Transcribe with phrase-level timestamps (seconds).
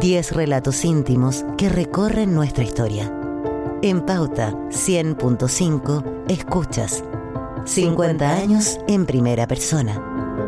[0.00, 3.12] 10 relatos íntimos que recorren nuestra historia.
[3.82, 7.02] En Pauta 100.5, escuchas
[7.64, 10.00] 50 años en primera persona.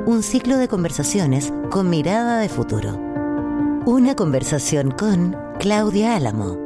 [0.06, 2.96] Un ciclo de conversaciones con mirada de futuro.
[3.86, 6.56] Una conversación con Claudia Álamo.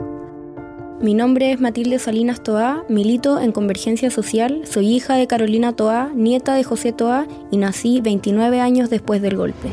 [1.01, 6.11] Mi nombre es Matilde Salinas Toá, milito en Convergencia Social, soy hija de Carolina Toá,
[6.15, 9.71] nieta de José Toá y nací 29 años después del golpe.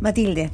[0.00, 0.52] Matilde,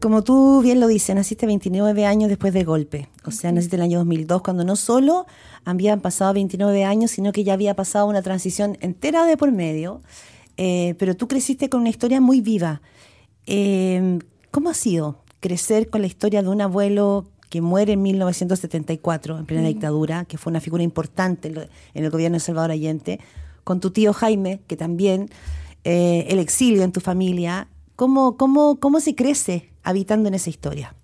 [0.00, 3.08] como tú bien lo dices, naciste 29 años después del golpe.
[3.24, 5.26] O sea, naciste en el año 2002, cuando no solo
[5.64, 10.02] habían pasado 29 años, sino que ya había pasado una transición entera de por medio.
[10.56, 12.82] Eh, pero tú creciste con una historia muy viva.
[13.46, 14.18] Eh,
[14.50, 19.46] ¿Cómo ha sido crecer con la historia de un abuelo que muere en 1974, en
[19.46, 23.20] plena dictadura, que fue una figura importante en el gobierno de Salvador Allende,
[23.64, 25.30] con tu tío Jaime, que también
[25.84, 27.68] eh, el exilio en tu familia,
[28.00, 30.94] ¿Cómo, cómo, cómo se crece habitando en esa historia?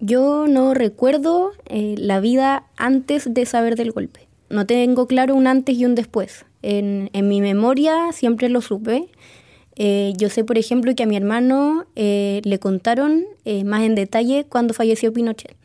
[0.00, 4.28] Yo no recuerdo eh, la vida antes de saber del golpe.
[4.50, 6.44] No tengo claro un antes y un después.
[6.62, 9.08] En, mi memoria siempre lo supe.
[9.76, 13.24] Eh, yo sé, por ejemplo, que a mi hermano eh, le contaron
[13.64, 15.56] más en detalle cuando falleció Pinochet.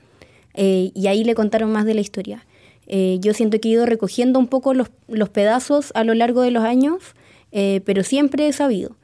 [0.56, 2.46] y ahí le contaron más de la historia.
[2.88, 6.52] yo siento que he ido recogiendo un poco los, los pedazos a lo largo de
[6.52, 7.16] los años,
[7.52, 8.96] pero siempre he sabido.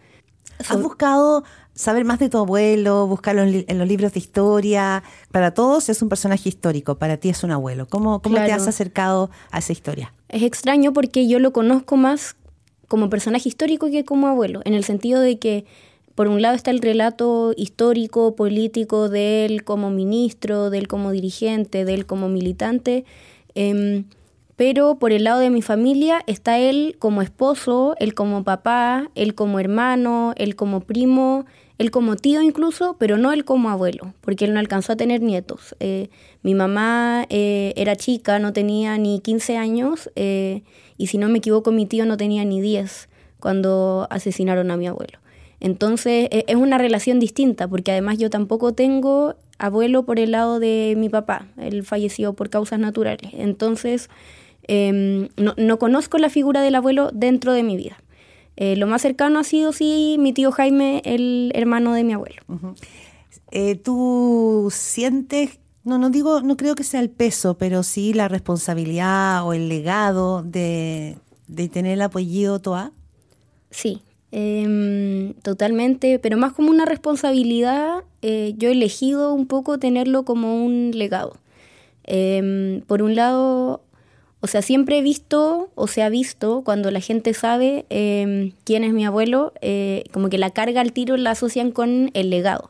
[0.60, 1.44] ¿Has buscado
[1.76, 5.04] saber más de tu abuelo, buscarlo en, los libros de historia?
[5.32, 7.86] Para todos es un personaje histórico, para ti es un abuelo.
[7.88, 10.14] ¿Cómo, cómo te has acercado a esa historia?
[10.30, 12.36] Es extraño porque yo lo conozco más
[12.88, 15.66] como personaje histórico que como abuelo, en el sentido de que
[16.16, 21.12] por un lado está el relato histórico, político de él como ministro, de él como
[21.12, 23.04] dirigente, de él como militante.
[23.54, 24.06] Em,
[24.56, 29.36] pero por el lado de mi familia está él como esposo, él como papá, él
[29.36, 31.46] como hermano, él como primo,
[31.78, 35.22] él como tío incluso, pero no él como abuelo, porque él no alcanzó a tener
[35.22, 35.76] nietos.
[35.80, 36.10] Eh,
[36.42, 40.64] mi mamá eh, era chica, no tenía ni 15 años, eh,
[40.98, 44.88] y si no me equivoco, mi tío no tenía ni 10 cuando asesinaron a mi
[44.88, 45.20] abuelo.
[45.60, 50.60] Entonces e, es una relación distinta, porque además yo tampoco tengo abuelo por el lado
[50.60, 53.32] de mi papá, él falleció por causas naturales.
[53.34, 54.10] Entonces
[54.68, 57.98] Em, no, conozco la figura del abuelo dentro de mi vida.
[58.58, 62.42] Eh, lo más cercano ha sido, sí, mi tío Jaime, el hermano de mi abuelo.
[63.52, 68.28] Eh, ¿Tú sientes, no, no digo, no creo que sea el peso, pero sí la
[68.28, 71.18] responsabilidad o el legado de,
[71.72, 72.92] tener el apellido Toa?
[73.72, 74.02] Sí,
[74.32, 80.66] em, totalmente, pero más como una responsabilidad, eh, yo he elegido un poco tenerlo como
[80.66, 81.38] un legado.
[82.08, 83.82] Em, por un lado,
[84.46, 88.84] o sea, siempre he visto o se ha visto cuando la gente sabe em, quién
[88.84, 92.70] es mi abuelo, eh, como que la carga al tiro la asocian con el legado.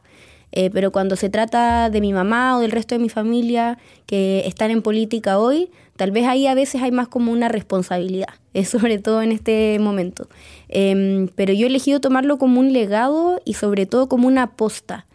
[0.53, 4.44] Eh, pero cuando se trata de mi mamá o del resto de mi familia que
[4.47, 8.30] están en política hoy, tal vez ahí a veces hay más como una responsabilidad,
[8.63, 10.30] sobre todo en este momento.
[10.69, 15.06] Em, pero yo he elegido tomarlo como un legado y sobre todo como una aposta.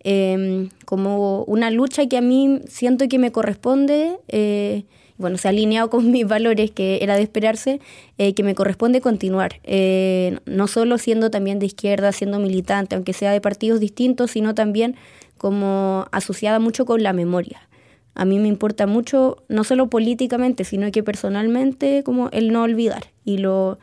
[0.00, 4.82] Em, como una lucha que a mí siento que me corresponde eh,
[5.18, 7.80] bueno, se ha alineado con mis valores, que era de esperarse,
[8.16, 9.60] eh, que me corresponde continuar.
[9.64, 14.54] Eh, no solo siendo también de izquierda, siendo militante, aunque sea de partidos distintos, sino
[14.54, 14.96] también
[15.36, 17.68] como asociada mucho con la memoria.
[18.14, 23.04] A mí me importa mucho, no solo políticamente, sino que personalmente, como el no olvidar.
[23.24, 23.78] Y lo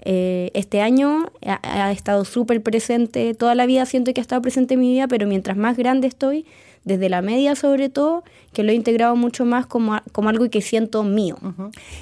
[0.00, 4.40] eh, este año ha, ha estado súper presente, toda la vida siento que ha estado
[4.42, 6.46] presente en mi vida, pero mientras más grande estoy,
[6.84, 10.62] desde la media sobre todo, que lo he integrado mucho más como, como algo que
[10.62, 11.36] siento mío.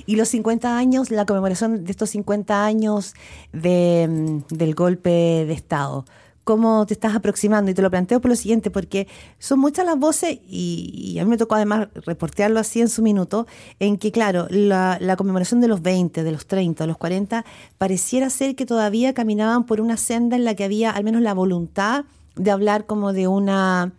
[0.06, 3.14] Y los 50 años, la conmemoración de estos 50 años
[3.52, 6.04] de, mm, del golpe de Estado.
[6.46, 7.72] ¿Cómo te estás aproximando?
[7.72, 9.08] Y te lo planteo por lo siguiente, porque
[9.40, 13.48] son muchas las voces, y, a mí me tocó además reportearlo así en su minuto,
[13.80, 17.44] en que, claro, la, la, conmemoración de los 20, de los 30, de los 40,
[17.78, 21.34] pareciera ser que todavía caminaban por una senda en la que había al menos la
[21.34, 22.04] voluntad
[22.36, 23.92] de hablar como de una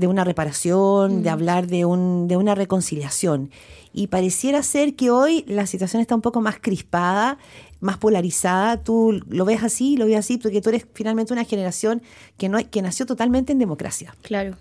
[0.00, 3.50] de una reparación, de hablar de, un, de una reconciliación.
[3.92, 7.38] Y pareciera ser que hoy la situación está un poco más crispada,
[7.80, 8.82] más polarizada.
[8.82, 9.96] ¿Tú lo ves así?
[9.96, 10.38] ¿Lo ves así?
[10.38, 12.02] Porque tú eres finalmente una generación
[12.38, 14.14] que, no, que nació totalmente en democracia.
[14.22, 14.56] Claro.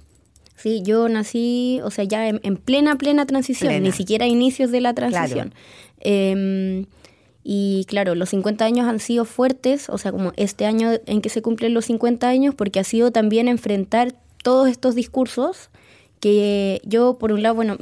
[0.56, 4.94] Sí, yo nací, o sea, ya en, plena, plena transición, ni siquiera inicios de la
[4.94, 5.53] transición.
[6.01, 6.85] Em,
[7.44, 11.30] y claro, los 50 años han sido fuertes, o sea, como este año en que
[11.30, 15.69] se cumplen los 50 años, porque ha sido también enfrentar todos estos discursos
[16.19, 17.77] que yo, por un lado, bueno,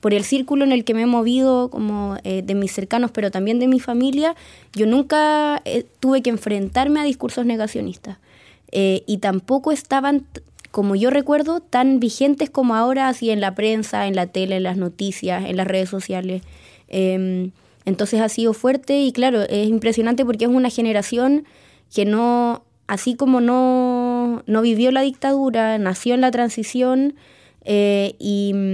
[0.00, 3.30] por el círculo en el que me he movido, como eh, de mis cercanos, pero
[3.30, 4.34] también de mi familia,
[4.74, 8.18] yo nunca eh, tuve que enfrentarme a discursos negacionistas.
[8.72, 10.26] Eh, y tampoco estaban
[10.72, 14.62] como yo recuerdo, tan vigentes como ahora, así en la prensa, en la tele, en
[14.62, 16.42] las noticias, en las redes sociales.
[16.88, 17.52] Em,
[17.84, 21.44] entonces ha sido fuerte y claro, es impresionante porque es una generación
[21.94, 23.91] que no, así como no,
[24.46, 27.14] no vivió la dictadura, nació en la transición
[27.64, 28.64] eh, y,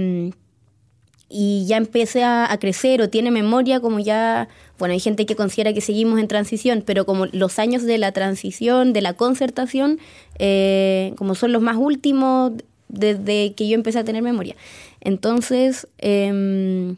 [1.67, 4.49] ya empecé a, crecer o tiene memoria como ya,
[4.79, 8.11] bueno, hay gente que considera que seguimos en transición, pero como los años de la
[8.11, 9.99] transición, de la concertación,
[10.39, 12.53] eh, como son los más últimos
[12.87, 14.55] desde que yo empecé a tener memoria.
[15.01, 16.95] Entonces, eh,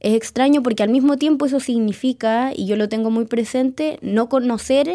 [0.00, 4.28] es extraño porque al mismo tiempo eso significa, y yo lo tengo muy presente, no
[4.28, 4.90] conocer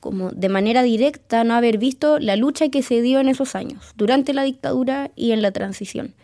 [0.00, 3.92] como de manera directa, no haber visto la lucha que se dio en esos años,
[3.96, 6.14] durante la dictadura y en la transición.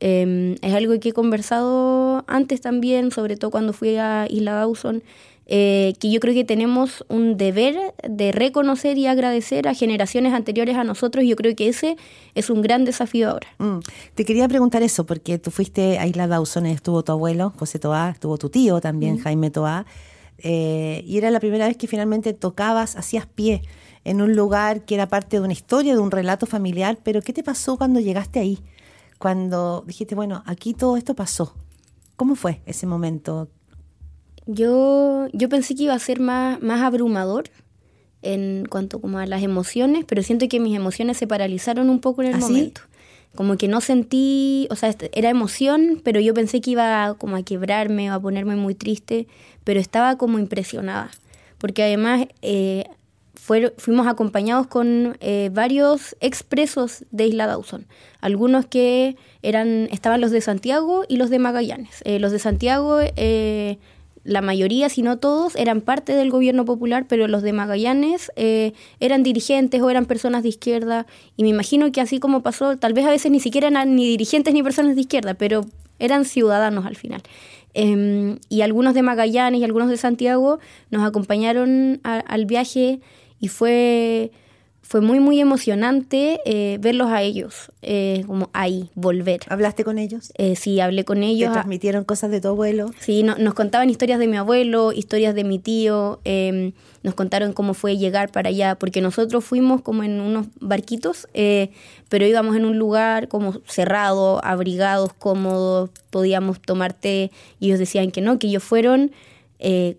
[0.00, 5.02] Em, es algo que he conversado antes también, sobre todo cuando fui a Isla Dawson,
[5.50, 7.74] eh, que yo creo que tenemos un deber
[8.06, 11.24] de reconocer y agradecer a generaciones anteriores a nosotros.
[11.24, 11.96] Yo creo que ese
[12.34, 13.48] es un gran desafío ahora.
[13.56, 13.78] Mm.
[14.14, 18.10] Te quería preguntar eso, porque tú fuiste a Isla Dawson, estuvo tu abuelo, José Toá,
[18.10, 19.86] estuvo tu tío también, Jaime Toá,
[20.38, 23.62] eh, y era la primera vez que finalmente tocabas, hacías pie
[24.04, 27.32] en un lugar que era parte de una historia, de un relato familiar, pero ¿qué
[27.32, 28.58] te pasó cuando llegaste ahí?
[29.18, 31.54] Cuando dijiste, bueno, aquí todo esto pasó.
[32.16, 33.48] ¿Cómo fue ese momento?
[34.46, 37.50] Yo, yo pensé que iba a ser más, más abrumador
[38.22, 42.22] en cuanto como a las emociones, pero siento que mis emociones se paralizaron un poco
[42.22, 42.80] en el ¿Ah, momento.
[43.38, 47.44] Como que no sentí, o sea, era emoción, pero yo pensé que iba como a
[47.44, 49.28] quebrarme o a ponerme muy triste,
[49.62, 51.12] pero estaba como impresionada.
[51.58, 52.86] Porque además eh,
[53.76, 57.86] fuimos acompañados con eh, varios expresos de Isla Dawson.
[58.20, 62.02] Algunos que eran, estaban los de Santiago y los de Magallanes.
[62.02, 62.98] Eh, los de Santiago
[64.24, 68.72] la mayoría, si no todos, eran parte del gobierno popular, pero los de Magallanes eh,
[69.00, 71.06] eran dirigentes o eran personas de izquierda.
[71.36, 74.06] Y me imagino que así como pasó, tal vez a veces ni siquiera eran ni
[74.06, 75.64] dirigentes ni personas de izquierda, pero
[75.98, 77.22] eran ciudadanos al final.
[77.74, 80.58] Em, y algunos de Magallanes y algunos de Santiago
[80.90, 83.00] nos acompañaron al viaje
[83.40, 84.32] y fue
[84.88, 89.40] fue muy, muy emocionante eh, verlos a ellos, eh, como ahí, volver.
[89.50, 90.32] ¿Hablaste con ellos?
[90.38, 91.50] Eh, sí, hablé con ellos.
[91.50, 92.90] ¿Te transmitieron cosas de tu abuelo?
[92.98, 97.74] Sí, nos contaban historias de mi abuelo, historias de mi tío, em, nos contaron cómo
[97.74, 102.78] fue llegar para allá, porque nosotros fuimos como en unos barquitos, pero íbamos en un
[102.78, 107.30] lugar como cerrado, abrigados, cómodos, podíamos tomar té,
[107.60, 109.12] y ellos decían que no, que ellos fueron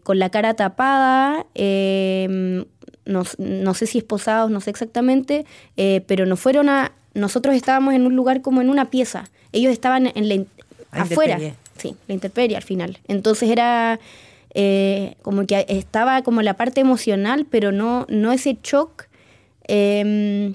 [0.04, 1.46] con la cara tapada,
[3.10, 5.46] em, no, sé si esposados, no sé exactamente,
[5.78, 6.92] eh, pero no fueron a...
[7.14, 10.46] Nosotros estábamos en un lugar como en una pieza, ellos estaban en la,
[10.92, 11.40] afuera,
[11.78, 13.00] sí, la intemperie al final.
[13.08, 14.00] Entonces era
[14.54, 19.06] eh, como que estaba como la parte emocional, pero no, no ese shock.
[19.68, 20.54] Em,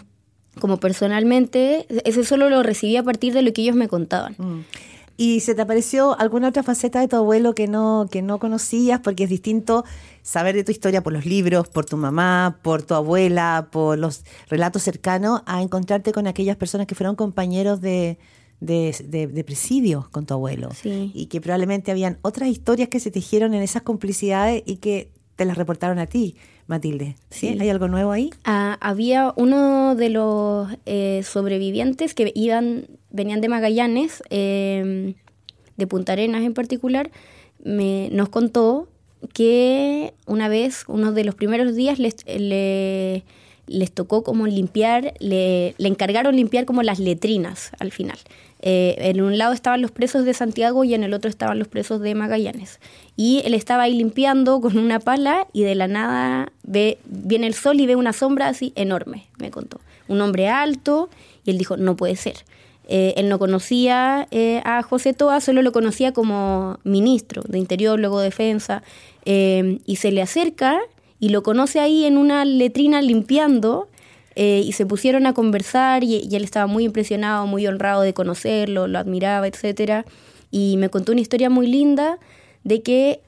[0.60, 4.34] como personalmente, ese solo lo recibí a partir de lo que ellos me contaban.
[4.38, 4.60] Mm.
[5.16, 9.00] ¿Y se te apareció alguna otra faceta de tu abuelo que no, que no conocías?
[9.00, 9.84] Porque es distinto
[10.22, 14.24] saber de tu historia por los libros, por tu mamá, por tu abuela, por los
[14.48, 18.18] relatos cercanos, a encontrarte con aquellas personas que fueron compañeros de,
[18.60, 20.70] de, presidio con tu abuelo.
[20.82, 25.44] Y que probablemente habían otras historias que se tejieron en esas complicidades y que te
[25.44, 27.16] las reportaron a ti, Matilde.
[27.30, 27.56] ¿Sí?
[27.60, 28.30] ¿Hay algo nuevo ahí?
[28.44, 35.14] Ah, había uno de los eh, sobrevivientes que iban venían de Magallanes, em,
[35.76, 37.10] de Punta Arenas en particular,
[37.62, 38.88] me, nos contó
[39.32, 45.88] que una vez, uno de los primeros días, les, les tocó como limpiar, le, le,
[45.88, 48.18] encargaron limpiar como las letrinas al final.
[48.60, 51.68] Eh, en un lado estaban los presos de Santiago y en el otro estaban los
[51.68, 52.80] presos de Magallanes.
[53.16, 57.54] Y él estaba ahí limpiando con una pala y de la nada ve, viene el
[57.54, 59.80] sol y ve una sombra así enorme, me contó.
[60.08, 61.08] Un hombre alto
[61.44, 62.36] y él dijo, no puede ser.
[62.86, 67.98] Eh, él no conocía eh, a José Toa, solo lo conocía como ministro de Interior,
[67.98, 68.82] luego Defensa,
[69.24, 70.80] eh, y se le acerca
[71.18, 73.88] y lo conoce ahí en una letrina limpiando,
[74.36, 78.98] y se pusieron a conversar y, él estaba muy impresionado, muy honrado de conocerlo, lo
[78.98, 80.04] admiraba, etc.
[80.50, 82.18] Y me contó una historia muy linda
[82.64, 83.20] de que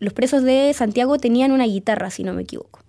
[0.00, 2.80] los presos de Santiago tenían una guitarra, si no me equivoco.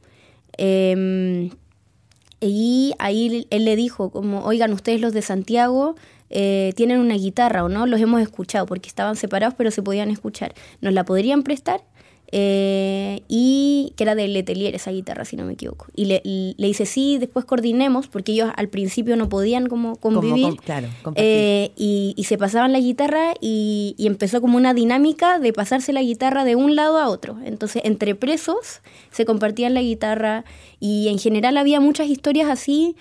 [2.41, 5.95] Y ahí él le dijo, como, oigan, ustedes los de Santiago
[6.31, 10.09] eh, tienen una guitarra o no, los hemos escuchado porque estaban separados pero se podían
[10.09, 10.55] escuchar.
[10.81, 11.83] ¿Nos la podrían prestar?
[12.33, 15.87] Eh, y que era de Letelier esa guitarra, si no me equivoco.
[15.93, 20.55] Y le, le, dice, sí, después coordinemos, porque ellos al principio no podían como convivir.
[20.57, 25.51] claro, eh, y, y, se pasaban la guitarra y, y, empezó como una dinámica de
[25.51, 27.37] pasarse la guitarra de un lado a otro.
[27.43, 30.45] Entonces, entre presos se compartían la guitarra
[30.79, 32.95] y en general había muchas historias así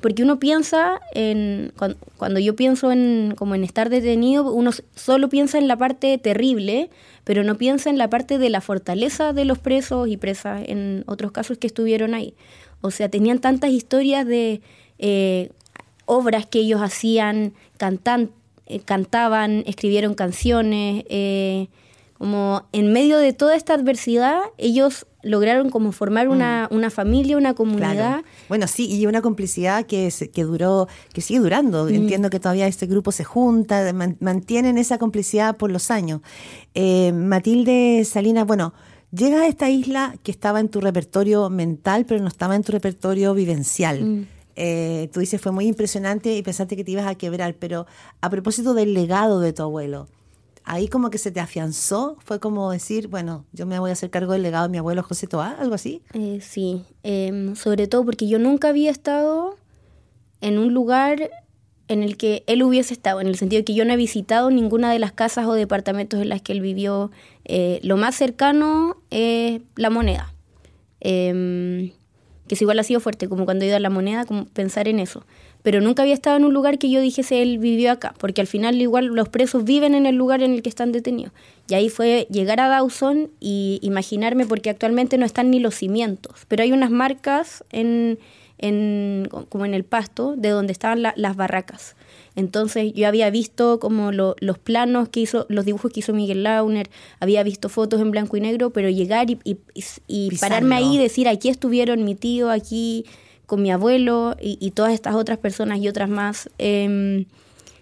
[0.00, 1.72] porque uno piensa en
[2.16, 6.90] cuando, yo pienso en como en estar detenido uno solo piensa en la parte terrible
[7.24, 11.04] pero no piensa en la parte de la fortaleza de los presos y presas en
[11.06, 12.34] otros casos que estuvieron ahí.
[12.80, 14.62] O sea tenían tantas historias de
[14.98, 15.50] eh,
[16.06, 18.30] obras que ellos hacían cantan,
[18.66, 21.68] eh, cantaban escribieron canciones eh,
[22.20, 26.74] como en medio de toda esta adversidad, ellos lograron como formar una, mm.
[26.74, 28.20] una familia, una comunidad.
[28.46, 31.86] Bueno, sí, y una complicidad que, que duró, que sigue durando.
[31.86, 31.94] Mm.
[31.94, 36.20] Entiendo que todavía este grupo se junta, mantienen esa complicidad por los años.
[36.74, 38.74] Eh, Matilde Salinas, bueno,
[39.12, 42.72] llega a esta isla que estaba en tu repertorio mental, pero no estaba en tu
[42.72, 44.04] repertorio vivencial.
[44.04, 44.26] Mm.
[44.56, 47.86] Eh, tú dices, fue muy impresionante y pensaste que te ibas a quebrar, pero
[48.20, 50.06] a propósito del legado de tu abuelo,
[50.70, 54.08] ahí como que se te afianzó, fue como decir, bueno, yo me voy a hacer
[54.08, 56.00] cargo del legado de mi abuelo José Toá, algo así.
[56.14, 59.56] Eh, sí, em, sobre todo porque yo nunca había estado
[60.40, 61.28] en un lugar
[61.88, 64.52] en el que él hubiese estado, en el sentido de que yo no he visitado
[64.52, 67.10] ninguna de las casas o departamentos en las que él vivió.
[67.46, 70.32] Eh, lo más cercano es la moneda,
[71.00, 71.90] em,
[72.46, 74.86] que es igual ha sido fuerte, como cuando he ido a la moneda, como pensar
[74.86, 75.24] en eso
[75.62, 78.46] pero nunca había estado en un lugar que yo dijese él vivió acá, porque al
[78.46, 81.32] final igual los presos viven en el lugar en el que están detenidos.
[81.68, 86.34] Y ahí fue llegar a Dawson y imaginarme, porque actualmente no están ni los cimientos,
[86.48, 88.18] pero hay unas marcas en,
[88.58, 91.96] en como en el pasto de donde estaban las barracas.
[92.36, 96.88] Entonces yo había visto como los planos que hizo, los dibujos que hizo Miguel Launer,
[97.18, 99.38] había visto fotos en blanco y negro, pero llegar y,
[100.06, 103.04] y pararme ahí y decir, aquí estuvieron mi tío, aquí
[103.50, 106.48] con mi abuelo y, todas estas otras personas y otras más.
[106.58, 107.24] Em,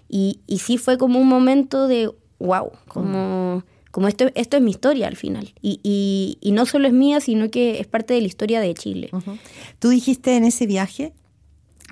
[0.08, 4.70] y, y, sí fue como un momento de, wow, como, como esto, esto es mi
[4.70, 5.52] historia al final.
[5.60, 9.10] Y, y, no solo es mía, sino que es parte de la historia de Chile.
[9.78, 11.12] Tú dijiste en ese viaje,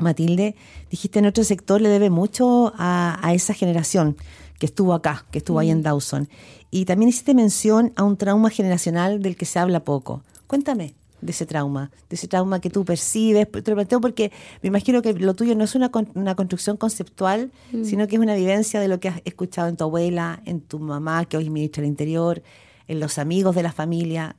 [0.00, 0.54] Matilde,
[0.88, 4.16] dijiste en otro sector le debe mucho a, a esa generación
[4.58, 6.30] que estuvo acá, que estuvo ahí en Dawson.
[6.70, 10.22] Y también hiciste mención a un trauma generacional del que se habla poco.
[10.46, 13.50] Cuéntame de ese trauma, de ese trauma que tú percibes.
[13.50, 14.32] Te lo planteo porque
[14.62, 17.84] me imagino que lo tuyo no es una, una construcción conceptual, mm.
[17.84, 20.78] sino que es una vivencia de lo que has escuchado en tu abuela, en tu
[20.78, 22.42] mamá, que hoy es ministra del Interior,
[22.88, 24.36] en los amigos de la familia.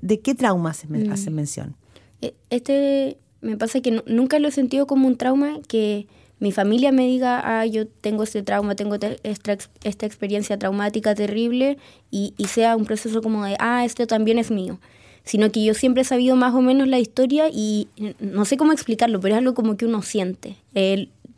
[0.00, 1.12] ¿De qué traumas mm.
[1.12, 1.76] hacen mención?
[2.22, 6.06] E, este me pasa que nunca lo he sentido como un trauma que
[6.40, 11.76] mi familia me diga, ah, yo tengo este trauma, tengo esta, esta experiencia traumática terrible
[12.10, 14.80] y, y, sea un proceso como de, ah, esto también es mío
[15.24, 18.72] sino que yo siempre he sabido más o menos la historia y no sé cómo
[18.72, 20.56] explicarlo, pero es algo como que uno siente.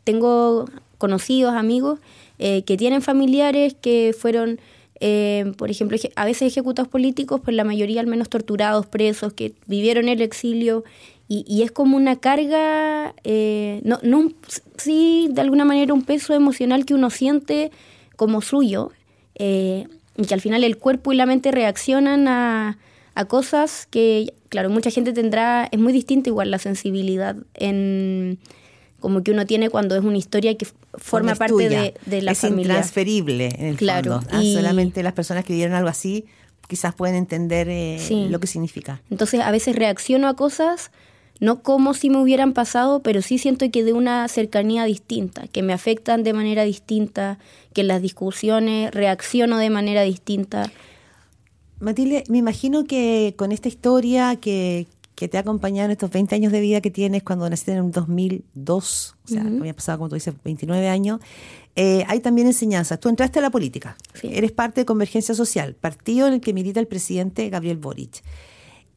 [0.03, 0.65] tengo
[0.97, 1.99] conocidos, amigos,
[2.39, 4.59] eh, que tienen familiares que fueron,
[4.99, 9.53] eh, por ejemplo, a veces ejecutados políticos, pero la mayoría al menos torturados, presos, que
[9.67, 10.83] vivieron el exilio.
[11.27, 14.31] Y, es como una carga, eh, no, no,
[14.77, 17.71] sí, de alguna manera un peso emocional que uno siente
[18.15, 18.91] como suyo,
[19.35, 22.77] y que al final el cuerpo y la mente reaccionan a,
[23.15, 28.39] a cosas que, claro, mucha gente tendrá, es muy distinta igual la sensibilidad en
[28.99, 32.39] como que uno tiene cuando es una historia que forma parte de, de, la es
[32.39, 32.61] familia.
[32.61, 34.29] Es intransferible en el claro, fondo.
[34.31, 36.25] Ah, solamente las personas que vivieron algo así
[36.69, 39.01] quizás pueden entender eh, lo que significa.
[39.09, 40.89] Entonces a veces reacciono a cosas
[41.39, 45.61] no como si me hubieran pasado, pero sí siento que de una cercanía distinta, que
[45.63, 47.39] me afectan de manera distinta,
[47.73, 50.71] que en las discusiones reacciono de manera distinta.
[51.83, 56.51] Matilde, me imagino que con esta historia que, te ha acompañado en estos 20 años
[56.51, 60.15] de vida que tienes cuando naciste en un 2002, o sea, había pasado, como tú
[60.15, 61.21] dices, 29 años,
[61.77, 62.99] eh, hay también enseñanzas.
[62.99, 66.81] Tú entraste a la política, eres parte de Convergencia Social, partido en el que milita
[66.81, 68.21] el presidente Gabriel Boric.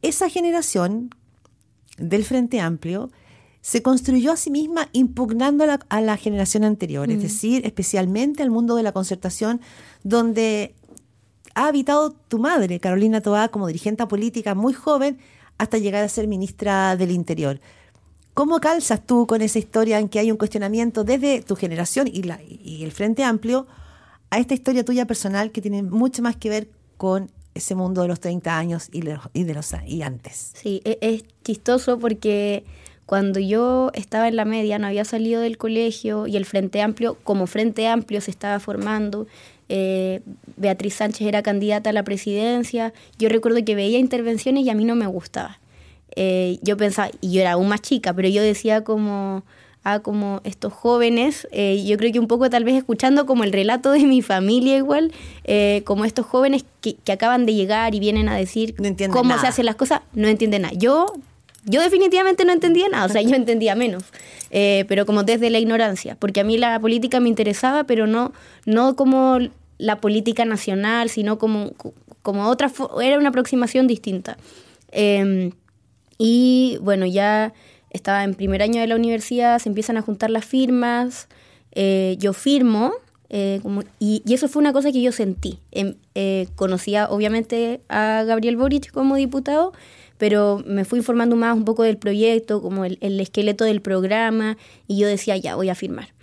[0.01, 1.11] Esa generación
[1.97, 3.09] del Frente Amplio
[3.61, 8.75] se construyó a sí misma impugnando a la, generación anterior, es decir, especialmente al mundo
[8.75, 9.59] de la concertación,
[10.03, 10.73] donde
[11.57, 15.17] ha habitado tu madre, Carolina Toá, como dirigente política muy joven,
[15.57, 17.59] hasta llegar a ser ministra del Interior.
[18.35, 22.21] ¿Cómo calzas tú con esa historia en que hay un cuestionamiento desde tu generación y,
[22.21, 23.65] la, y el Frente Amplio
[24.29, 28.07] a esta historia tuya personal que tiene mucho más que ver con ese mundo de
[28.07, 28.99] los 30 años y,
[29.33, 30.51] y de los y antes?
[30.53, 32.65] Sí, e, es chistoso porque
[33.07, 37.17] cuando yo estaba en la media, no había salido del colegio y el Frente Amplio,
[37.23, 39.25] como Frente Amplio, se estaba formando
[39.69, 40.21] eh,
[40.55, 42.93] Beatriz Sánchez era candidata a la presidencia.
[43.17, 45.59] Yo recuerdo que veía intervenciones y a mí no me gustaba.
[46.15, 49.43] Eh, yo pensaba, y yo era aún más chica, pero yo decía como,
[49.83, 53.51] ah, como estos jóvenes, eh, yo creo que un poco tal vez escuchando como el
[53.51, 55.11] relato de mi familia igual,
[55.83, 58.75] como estos jóvenes que, acaban de llegar y vienen a decir
[59.11, 60.73] cómo se hacen las cosas, no entienden nada.
[60.75, 61.13] Yo
[61.69, 64.05] yo definitivamente no entendía nada, o sea, yo entendía menos,
[64.49, 68.31] pero como desde la ignorancia, porque a mí la política me interesaba, pero no,
[68.65, 69.39] no como
[69.77, 71.73] la política nacional, sino como,
[72.21, 74.37] como otra, era una aproximación distinta.
[74.91, 75.51] Em,
[76.17, 77.53] y bueno, ya
[77.89, 81.27] estaba en primer año de la universidad, se empiezan a juntar las firmas,
[81.71, 82.93] eh, yo firmo,
[83.29, 83.61] eh,
[83.99, 85.59] y, eso fue una cosa que yo sentí.
[85.71, 89.73] Em, eh, conocía obviamente a Gabriel Boric como diputado,
[90.17, 94.57] pero me fui informando más un poco del proyecto, como el, esqueleto del programa,
[94.87, 96.16] y yo decía, ya, voy a firmar.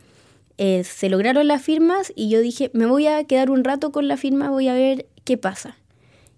[0.58, 4.16] Se lograron las firmas y yo dije, me voy a quedar un rato con la
[4.16, 5.76] firma, voy a ver qué pasa.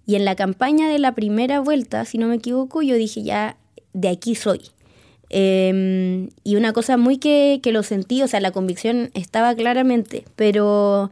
[0.07, 3.57] Y en la campaña de la primera vuelta, si no me equivoco, yo dije, ya,
[3.93, 4.61] de aquí soy.
[5.29, 10.25] Em, y una cosa muy que, que, lo sentí, o sea, la convicción estaba claramente,
[10.37, 11.11] pero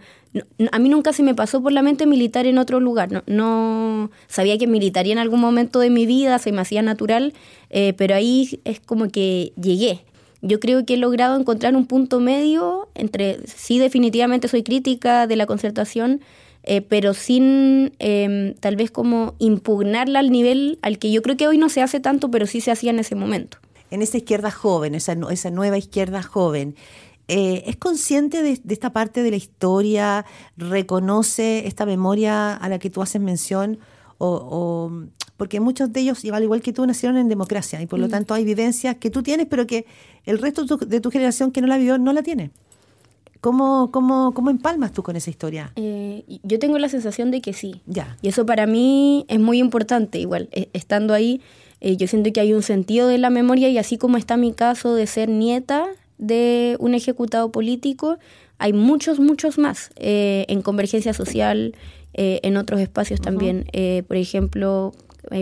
[0.72, 3.10] a mí nunca se me pasó por la mente militar en otro lugar.
[3.10, 7.34] No, no sabía que militaría en algún momento de mi vida, se me hacía natural,
[7.70, 10.04] eh, pero ahí es como que llegué.
[10.46, 15.36] Yo creo que he logrado encontrar un punto medio entre, sí, definitivamente soy crítica de
[15.36, 16.20] la concertación,
[16.62, 21.48] eh, pero sin em, tal vez como impugnarla al nivel al que yo creo que
[21.48, 23.58] hoy no se hace tanto, pero sí se hacía en ese momento
[23.94, 26.74] en esa izquierda joven, esa, nueva izquierda joven,
[27.28, 30.26] eh, ¿es consciente de, esta parte de la historia?
[30.56, 33.78] ¿Reconoce esta memoria a la que tú haces mención?
[34.18, 34.90] O,
[35.36, 38.10] porque muchos de ellos, igual, igual que tú, nacieron en democracia y por lo mm.
[38.10, 39.86] tanto hay vivencias que tú tienes, pero que
[40.24, 42.50] el resto de tu, generación que no la vivió no la tiene.
[43.40, 45.70] ¿Cómo, cómo, cómo empalmas tú con esa historia?
[45.76, 47.82] Eh, yo tengo la sensación de que sí.
[47.84, 48.16] Ya.
[48.22, 51.42] Y eso para mí es muy importante, igual, e, estando ahí
[51.84, 54.54] eh, yo siento que hay un sentido de la memoria y así como está mi
[54.54, 55.86] caso de ser nieta
[56.16, 58.16] de un ejecutado político,
[58.56, 61.74] hay muchos, muchos más eh, en convergencia social,
[62.14, 63.66] eh, en otros espacios también.
[64.08, 64.94] por ejemplo,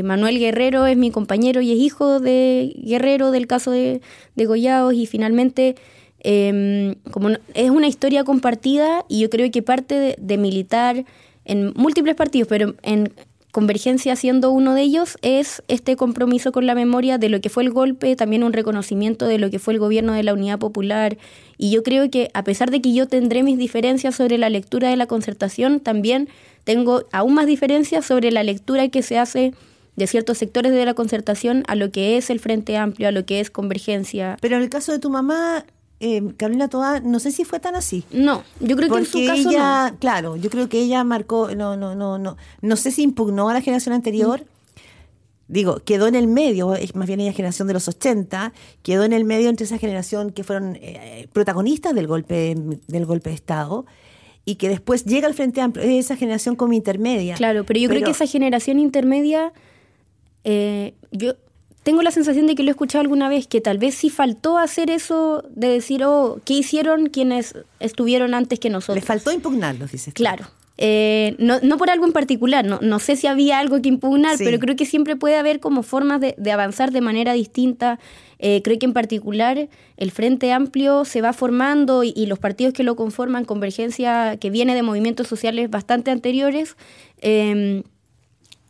[0.05, 4.01] Manuel Guerrero es mi compañero y es hijo de Guerrero del caso de,
[4.35, 5.77] de y finalmente
[6.21, 11.05] em, como es una historia compartida y yo creo que parte de, de militar
[11.45, 13.13] en múltiples partidos, pero en
[13.53, 17.63] Convergencia siendo uno de ellos es este compromiso con la memoria de lo que fue
[17.63, 21.19] el golpe, también un reconocimiento de lo que fue el gobierno de la Unidad Popular.
[21.59, 24.89] Y yo creo que a pesar de que yo tendré mis diferencias sobre la lectura
[24.89, 26.31] de la concertación, también
[26.65, 29.53] tengo aún más diferencias sobre la lectura que se hace
[29.97, 33.27] de ciertos sectores de la concertación a lo que es el Frente Amplio, a lo
[33.27, 34.37] que es Convergencia.
[34.41, 35.65] Pero en el caso de tu mamá,
[36.01, 38.05] eh, Carolina Toda, no sé si fue tan así.
[38.11, 41.77] No, yo creo que en su caso ella, claro, yo creo que ella marcó, no,
[41.77, 44.41] no, no, no, no sé si impugnó a la generación anterior.
[44.41, 44.53] Mm.
[45.49, 49.25] Digo, quedó en el medio, más bien ella generación de los 80, quedó en el
[49.25, 52.57] medio entre esa generación que fueron eh, protagonistas del golpe,
[52.89, 53.85] del golpe de Estado
[54.45, 57.35] y que después llega al Frente Amplio, esa generación como intermedia.
[57.35, 59.53] Claro, pero yo creo que esa generación intermedia,
[60.45, 61.35] eh, yo
[61.83, 64.59] tengo la sensación de que lo he escuchado alguna vez, que tal vez sí faltó
[64.59, 68.97] hacer eso de decir, oh, ¿qué hicieron quienes estuvieron antes que nosotros?
[68.97, 70.15] Le faltó impugnarlos, dices.
[70.15, 70.47] Claro.
[70.79, 74.37] Eh, no, no, por algo en particular, no, no sé si había algo que impugnar,
[74.39, 77.99] pero creo que siempre puede haber como formas de, avanzar de manera distinta.
[78.39, 82.83] Eh, creo que en particular el Frente Amplio se va formando y, los partidos que
[82.83, 86.77] lo conforman, Convergencia, que viene de movimientos sociales bastante anteriores,
[87.21, 87.85] eh,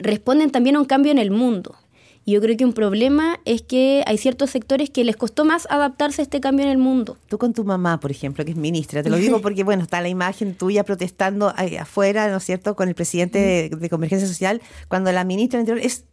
[0.02, 1.76] responden también a un cambio en el mundo.
[2.24, 5.66] Y yo creo que un problema es que hay ciertos sectores que les costó más
[5.70, 7.16] adaptarse a este cambio en el mundo.
[7.28, 10.00] Tú con tu mamá, por ejemplo, que es ministra, te lo digo porque, bueno, está
[10.00, 15.10] la imagen tuya protestando afuera, ¿no es cierto?, con el presidente de, Convergencia Social, cuando
[15.10, 16.04] la ministra del Interior es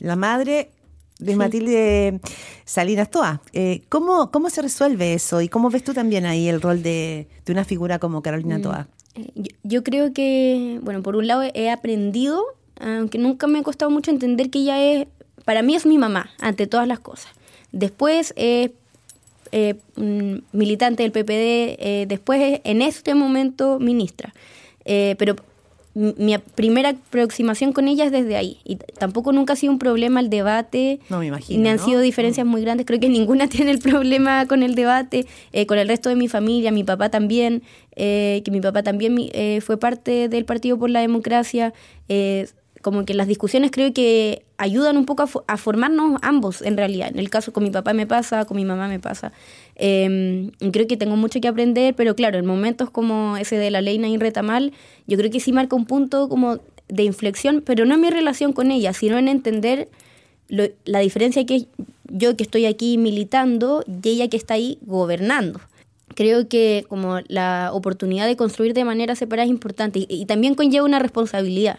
[0.00, 0.72] la madre
[1.20, 2.20] de Matilde
[2.64, 3.40] Salinas Toa.
[3.52, 5.40] Eh, ¿cómo, ¿Cómo se resuelve eso?
[5.40, 8.88] ¿Y cómo ves tú también ahí el rol de, una figura como Carolina mm, Toa?
[9.14, 9.30] Eh,
[9.62, 14.10] yo, creo que, bueno, por un lado he aprendido aunque nunca me ha costado mucho
[14.10, 15.06] entender que ella es,
[15.44, 17.32] para mí es mi mamá, ante todas las cosas.
[17.72, 18.70] Después es
[19.52, 19.76] eh,
[20.52, 24.34] militante del PPD, eh, después es en este momento ministra.
[24.84, 25.36] Eh, pero
[25.94, 28.58] mi primera aproximación con ella es desde ahí.
[28.64, 31.00] Y tampoco nunca ha sido un problema el debate.
[31.08, 31.62] No me imagino.
[31.62, 32.86] Ni han sido diferencias muy grandes.
[32.86, 35.26] Creo que ninguna tiene el problema con el debate.
[35.66, 37.62] con el resto de mi familia, mi papá también,
[37.96, 39.16] que mi papá también
[39.60, 41.74] fue parte del Partido por la Democracia
[42.88, 47.08] como que las discusiones creo que ayudan un poco a, formarnos ambos, en realidad.
[47.08, 49.30] En el caso con mi papá me pasa, con mi mamá me pasa.
[49.76, 53.82] Em, creo que tengo mucho que aprender, pero claro, en momentos como ese de la
[53.82, 54.72] ley Nain Retamal,
[55.06, 58.54] yo creo que sí marca un punto como de inflexión, pero no en mi relación
[58.54, 59.90] con ella, sino en entender
[60.48, 61.66] la diferencia que
[62.10, 65.60] yo que estoy aquí militando y ella que está ahí gobernando
[66.18, 70.84] creo que como la oportunidad de construir de manera separada es importante y, también conlleva
[70.84, 71.78] una responsabilidad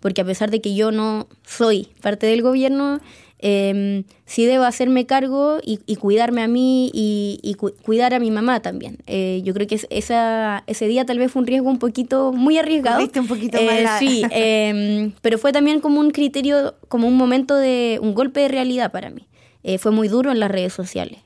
[0.00, 3.00] porque a pesar de que yo no soy parte del gobierno,
[3.42, 8.98] eh, sí debo hacerme cargo y, cuidarme a mí y, cuidar a mi mamá también.
[9.06, 12.58] Eh, yo creo que esa, ese día tal vez fue un riesgo un poquito muy
[12.58, 13.00] arriesgado.
[13.02, 17.98] un poquito eh, Sí, em, pero fue también como un criterio, como un momento de,
[18.02, 19.26] un golpe de realidad para mí.
[19.62, 21.18] Eh, fue muy duro en las redes sociales.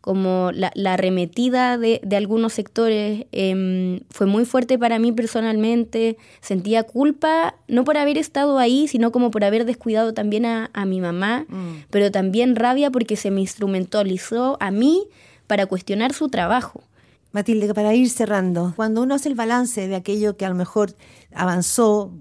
[0.00, 6.16] Como la, la arremetida de, de, algunos sectores em, fue muy fuerte para mí personalmente.
[6.40, 10.86] Sentía culpa, no por haber estado ahí, sino como por haber descuidado también a, a
[10.86, 11.84] mi mamá, mm.
[11.90, 15.08] pero también rabia porque se me instrumentalizó a mí
[15.46, 16.84] para cuestionar su trabajo.
[17.32, 20.94] Matilde, para ir cerrando, cuando uno hace el balance de aquello que a lo mejor
[21.34, 22.12] avanzó,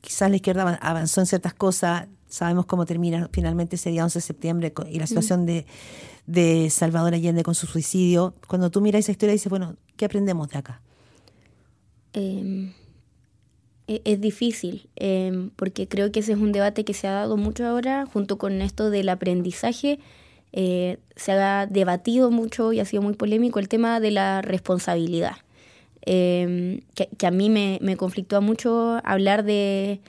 [0.00, 4.22] quizás la izquierda avanzó en ciertas cosas, sabemos cómo termina finalmente ese día 11 de
[4.22, 5.66] septiembre y la situación de
[6.26, 10.48] de Salvador Allende con su suicidio, cuando tú miras esa historia dices, bueno, ¿qué aprendemos
[10.48, 10.80] de acá?
[12.12, 12.72] Em,
[13.86, 17.36] e-, es difícil, em, porque creo que ese es un debate que se ha dado
[17.36, 19.98] mucho ahora, junto con esto del aprendizaje.
[20.52, 25.36] Eh, se ha debatido mucho y ha sido muy polémico el tema de la responsabilidad,
[26.02, 30.00] em, que, a mí me, me conflictúa mucho hablar de,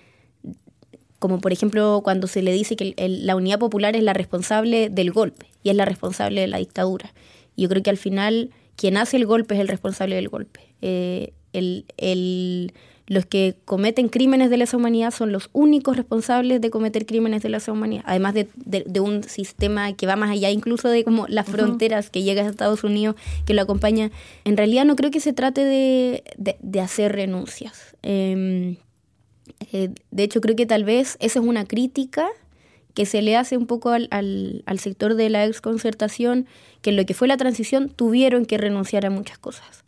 [1.25, 5.11] como por ejemplo cuando se le dice que la Unidad Popular es la responsable del
[5.11, 7.15] golpe y es la responsable de la dictadura.
[7.57, 10.59] Yo creo que al final quien hace el golpe es el responsable del golpe.
[10.83, 12.73] Eh, el,
[13.07, 17.49] los que cometen crímenes de lesa humanidad son los únicos responsables de cometer crímenes de
[17.49, 21.47] lesa humanidad, además de, de, un sistema que va más allá incluso de como las
[21.47, 23.15] fronteras que llega a Estados Unidos,
[23.47, 24.11] que lo acompaña.
[24.43, 27.95] En realidad no creo que se trate de, de hacer renuncias.
[28.03, 28.77] Eh,
[29.71, 32.27] eh, de hecho, creo que tal vez esa es una crítica
[32.93, 36.47] que se le hace un poco al, al, sector de la exconcertación,
[36.81, 39.83] que en lo que fue la transición tuvieron que renunciar a muchas cosas.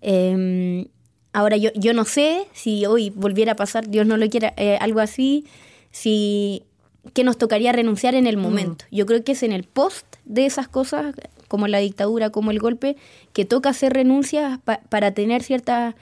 [0.00, 0.86] Em,
[1.32, 4.78] ahora, yo, yo no sé si hoy volviera a pasar, Dios no lo quiera, eh,
[4.80, 5.44] algo así,
[5.90, 6.62] si
[7.12, 8.40] que nos tocaría renunciar en el mm.
[8.40, 8.84] momento.
[8.90, 11.14] Yo creo que es en el post de esas cosas,
[11.48, 12.96] como la dictadura, como el golpe,
[13.32, 15.94] que toca hacer renuncias para tener ciertas,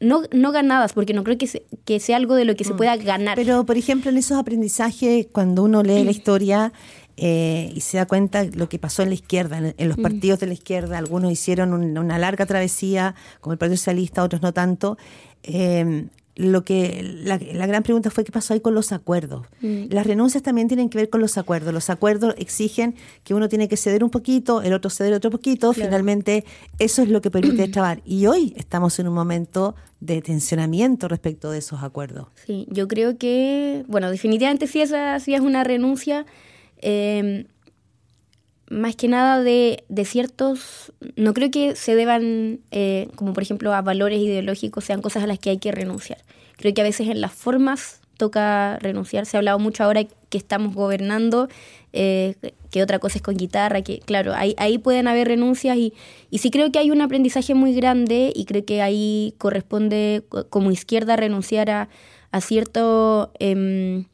[0.00, 2.76] no, no ganadas, porque no creo que, que sea algo de lo que se mm.
[2.76, 3.36] pueda ganar.
[3.36, 6.72] Pero, por ejemplo, en esos aprendizajes, cuando uno lee la historia
[7.16, 10.02] eh, y se da cuenta lo que pasó en la izquierda, en, los mm.
[10.02, 14.52] partidos de la izquierda, algunos hicieron una larga travesía, como el Partido Socialista, otros no
[14.52, 14.98] tanto.
[15.42, 19.46] Eh, lo que la, gran pregunta fue qué pasó ahí con los acuerdos.
[19.62, 19.86] Mm.
[19.88, 21.72] Las renuncias también tienen que ver con los acuerdos.
[21.72, 22.94] Los acuerdos exigen
[23.24, 25.72] que uno tiene que ceder un poquito, el otro ceder otro poquito.
[25.72, 26.44] Finalmente,
[26.78, 28.02] eso es lo que permite trabajar.
[28.04, 32.28] Y hoy estamos en un momento de tensionamiento respecto de esos acuerdos.
[32.46, 36.26] Sí, yo creo que, bueno, definitivamente si esa sí es una renuncia.
[36.82, 37.46] Eh,
[38.68, 43.72] más que nada de, de, ciertos, no creo que se deban, eh, como por ejemplo
[43.72, 46.18] a valores ideológicos, sean cosas a las que hay que renunciar.
[46.56, 49.26] Creo que a veces en las formas toca renunciar.
[49.26, 51.48] Se ha hablado mucho ahora que estamos gobernando,
[51.92, 52.34] eh,
[52.70, 55.92] que otra cosa es con guitarra, que claro, ahí, pueden haber renuncias y,
[56.30, 60.70] y sí creo que hay un aprendizaje muy grande y creo que ahí corresponde como
[60.70, 61.88] izquierda renunciar a,
[62.32, 63.32] a cierto...
[63.38, 64.04] Eh,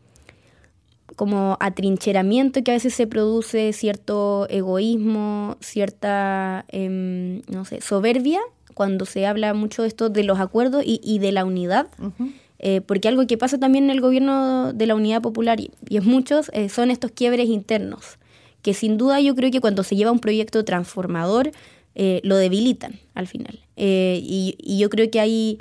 [1.17, 8.41] como atrincheramiento que a veces se produce, cierto egoísmo, cierta, em, no sé, soberbia,
[8.75, 11.89] cuando se habla mucho de esto de los acuerdos y, de la unidad.
[12.59, 16.05] Eh, porque algo que pasa también en el gobierno de la unidad popular, y, es
[16.05, 18.19] muchos, eh, son estos quiebres internos,
[18.63, 21.51] que sin duda yo creo que cuando se lleva un proyecto transformador,
[21.95, 23.61] eh, lo debilitan al final.
[23.77, 25.59] Y, y, yo creo que hay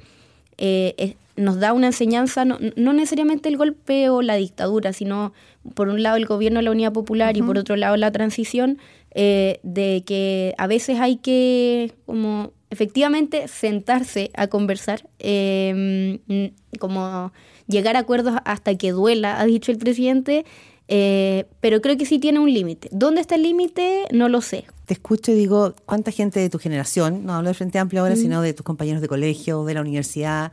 [1.36, 2.60] nos da una enseñanza, no,
[2.94, 5.34] necesariamente el golpe o la dictadura, sino
[5.74, 8.78] por un lado el gobierno de la Unidad Popular y por otro lado la transición,
[9.14, 16.20] eh, de que a veces hay que como efectivamente sentarse a conversar, em,
[16.80, 17.32] como
[17.68, 20.46] llegar a acuerdos hasta que duela, ha dicho el presidente,
[20.88, 22.90] eh, pero creo que sí tiene un límite.
[22.92, 24.06] ¿Dónde está el límite?
[24.12, 24.66] No lo sé.
[24.86, 28.16] Te escucho y digo, ¿cuánta gente de tu generación, no hablo de Frente Amplio ahora,
[28.16, 30.52] sino de tus compañeros de colegio, de la universidad,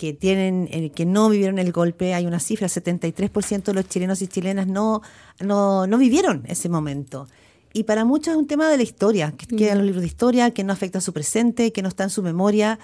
[0.00, 4.22] que tienen eh, que no vivieron el golpe, hay una cifra, 73% de los chilenos
[4.22, 5.02] y chilenas no,
[5.40, 7.28] no, no vivieron ese momento.
[7.74, 10.06] Y para muchos es un tema de la historia, que queda en los libros de
[10.06, 12.78] historia, que no afecta a su presente, que no está en su memoria.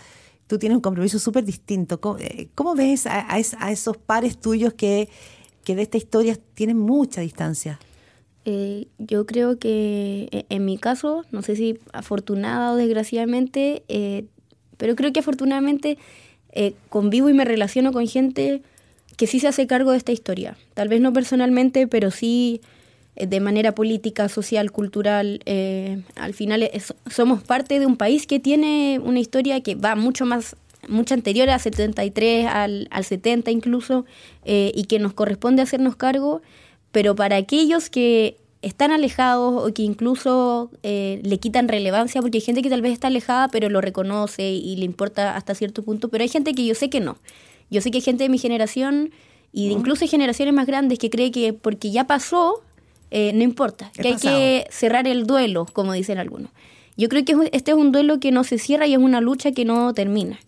[0.46, 2.02] Tú tienes un compromiso súper distinto.
[2.02, 5.08] ¿Cómo, eh, ves a, a, esos pares tuyos que,
[5.64, 7.80] que de esta historia tienen mucha distancia?
[8.44, 13.84] Eh, yo creo que en mi caso, no sé si afortunada o desgraciadamente,
[14.76, 15.96] pero creo que afortunadamente
[16.56, 18.62] eh, convivo y me relaciono con gente
[19.16, 20.56] que sí se hace cargo de esta historia.
[20.74, 22.60] Tal vez no personalmente, pero sí
[23.14, 25.40] eh, de manera política, social, cultural.
[25.46, 26.68] Eh, al final
[27.10, 30.56] somos parte de un país que tiene una historia que va mucho más,
[30.88, 34.04] mucho anterior a 73, al, al 70 incluso,
[34.44, 36.42] y que nos corresponde hacernos cargo
[36.96, 42.42] pero para aquellos que están alejados o que incluso eh, le quitan relevancia, porque hay
[42.42, 46.08] gente que tal vez está alejada pero lo reconoce y le importa hasta cierto punto,
[46.08, 47.16] pero hay gente que yo sé que no.
[47.70, 49.12] Yo sé que hay gente de mi generación
[49.52, 52.62] y de incluso hay generaciones más grandes que cree que porque ya pasó,
[53.12, 56.50] eh, no importa, que hay que cerrar el duelo, como dicen algunos.
[56.96, 59.52] Yo creo que este es un duelo que no se cierra y es una lucha
[59.52, 60.40] que no termina.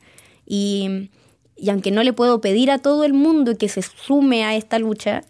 [0.44, 1.10] Y,
[1.56, 4.78] y aunque no le puedo pedir a todo el mundo que se sume a esta
[4.80, 5.22] lucha,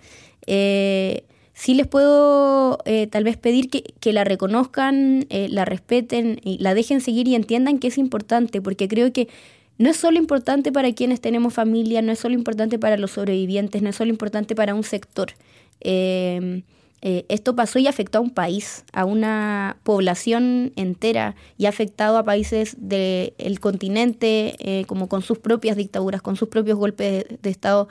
[0.47, 1.25] eh,
[1.59, 6.59] sí les puedo eh, tal vez pedir que, que la reconozcan, eh, la respeten y
[6.59, 9.29] la dejen seguir y entiendan que es importante, porque creo que
[9.77, 13.83] no es solo importante para quienes tenemos familia, no es solo importante para los sobrevivientes,
[13.83, 15.33] no es solo importante para un sector.
[15.81, 16.63] Eh,
[17.01, 22.25] esto pasó y afectó a un país, a una población entera y ha afectado a
[22.25, 27.89] países del continente como con sus propias dictaduras, con sus propios golpes de, de Estado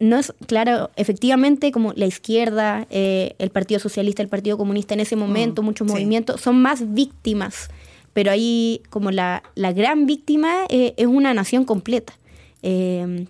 [0.00, 5.00] no es claro, efectivamente, como la izquierda, eh, el Partido Socialista, el Partido Comunista en
[5.00, 7.70] ese mm, momento, muchos movimientos, son más víctimas,
[8.12, 12.14] pero ahí como la, la gran víctima eh, es una nación completa.
[12.62, 13.26] Eh,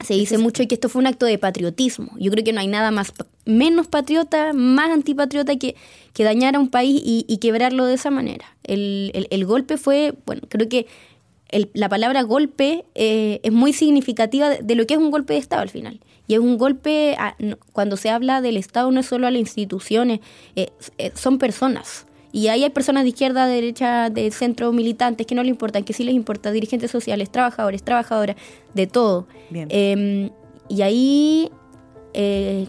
[0.00, 2.10] se dice mucho que esto fue un acto de patriotismo.
[2.18, 3.12] Yo creo que no hay nada más
[3.44, 5.76] menos patriota, más antipatriota que,
[6.12, 8.44] que dañar a un país y, quebrarlo de esa manera.
[8.64, 10.86] El, el golpe fue, bueno, creo que
[11.72, 15.62] la palabra golpe eh, es muy significativa de, lo que es un golpe de Estado
[15.62, 16.00] al final.
[16.26, 17.16] Y es un golpe,
[17.72, 20.20] cuando se habla del Estado, no es solo a las instituciones,
[20.56, 22.06] eh, eh, son personas.
[22.32, 25.84] Y ahí hay personas de izquierda, de derecha, de centro, militantes, que no le importan,
[25.84, 28.36] que sí les importa, dirigentes sociales, trabajadores, trabajadoras,
[28.72, 29.28] de todo.
[29.52, 30.30] Em,
[30.68, 31.50] y ahí,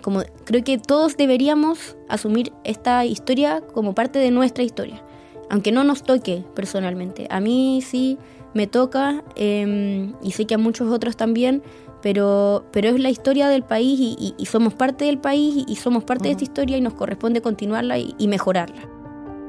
[0.01, 5.01] como creo que todos deberíamos asumir esta historia como parte de nuestra historia,
[5.49, 7.25] aunque no nos toque personalmente.
[7.31, 8.19] A mí sí
[8.55, 11.61] me toca em, y sé que a muchos otros también,
[12.01, 16.29] pero, pero es la historia del país y, somos parte del país y somos parte
[16.29, 18.89] de esta historia y nos corresponde continuarla y, y mejorarla.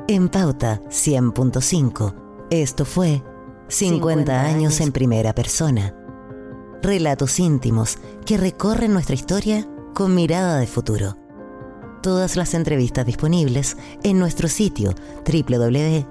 [0.08, 2.14] En Pauta 100.5,
[2.50, 3.22] esto fue
[3.68, 5.94] 50 años en primera persona.
[6.82, 11.16] Relatos íntimos que recorren nuestra historia con mirada de futuro.
[12.02, 14.94] Todas las entrevistas disponibles en nuestro sitio
[15.26, 16.06] www.pauta.cl.